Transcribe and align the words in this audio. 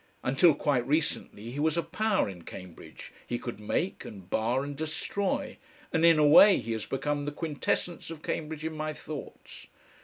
Until 0.23 0.55
quite 0.55 0.87
recently 0.87 1.51
he 1.51 1.59
was 1.59 1.77
a 1.77 1.83
power 1.83 2.27
in 2.27 2.41
Cambridge, 2.41 3.13
he 3.27 3.37
could 3.37 3.59
make 3.59 4.03
and 4.03 4.27
bar 4.27 4.63
and 4.63 4.75
destroy, 4.75 5.59
and 5.93 6.03
in 6.03 6.17
a 6.17 6.25
way 6.25 6.57
he 6.57 6.71
has 6.71 6.87
become 6.87 7.25
the 7.25 7.31
quintessence 7.31 8.09
of 8.09 8.23
Cambridge 8.23 8.65
in 8.65 8.75
my 8.75 8.93
thoughts. 8.93 9.67